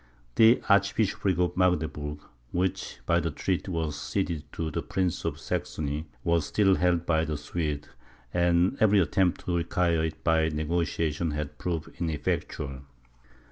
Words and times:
The 0.33 0.63
archbishopric 0.67 1.37
of 1.37 1.55
Magdeburg 1.55 2.21
which, 2.51 2.97
by 3.05 3.19
the 3.19 3.29
treaty, 3.29 3.69
was 3.69 3.95
ceded 4.01 4.51
to 4.53 4.71
the 4.71 4.81
prince 4.81 5.23
of 5.25 5.39
Saxony, 5.39 6.07
was 6.23 6.47
still 6.47 6.73
held 6.77 7.05
by 7.05 7.23
the 7.23 7.37
Swedes, 7.37 7.87
and 8.33 8.75
every 8.79 8.97
attempt 8.99 9.45
to 9.45 9.59
acquire 9.59 10.03
it 10.05 10.23
by 10.23 10.49
negociation 10.49 11.29
had 11.29 11.59
proved 11.59 11.89
ineffectual. 11.99 12.79